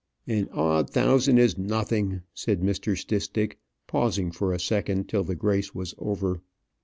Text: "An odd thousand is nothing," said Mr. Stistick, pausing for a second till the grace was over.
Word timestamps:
"An 0.25 0.49
odd 0.51 0.89
thousand 0.89 1.37
is 1.37 1.59
nothing," 1.59 2.23
said 2.33 2.59
Mr. 2.61 2.97
Stistick, 2.97 3.59
pausing 3.85 4.31
for 4.31 4.51
a 4.51 4.59
second 4.59 5.07
till 5.07 5.23
the 5.23 5.35
grace 5.35 5.75
was 5.75 5.93
over. 5.99 6.41